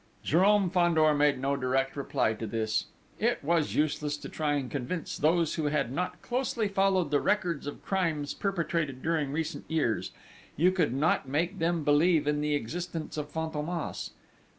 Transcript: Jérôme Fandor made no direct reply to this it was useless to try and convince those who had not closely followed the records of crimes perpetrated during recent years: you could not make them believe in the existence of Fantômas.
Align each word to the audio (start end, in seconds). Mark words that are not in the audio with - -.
Jérôme 0.25 0.71
Fandor 0.71 1.13
made 1.15 1.37
no 1.37 1.55
direct 1.55 1.95
reply 1.95 2.33
to 2.33 2.47
this 2.47 2.87
it 3.19 3.43
was 3.43 3.75
useless 3.75 4.17
to 4.17 4.27
try 4.29 4.53
and 4.55 4.71
convince 4.71 5.15
those 5.15 5.53
who 5.53 5.65
had 5.65 5.91
not 5.91 6.23
closely 6.23 6.67
followed 6.67 7.11
the 7.11 7.21
records 7.21 7.67
of 7.67 7.85
crimes 7.85 8.33
perpetrated 8.33 9.03
during 9.03 9.31
recent 9.31 9.69
years: 9.69 10.09
you 10.57 10.71
could 10.71 10.91
not 10.95 11.29
make 11.29 11.59
them 11.59 11.83
believe 11.83 12.25
in 12.25 12.41
the 12.41 12.55
existence 12.55 13.15
of 13.15 13.31
Fantômas. 13.31 14.09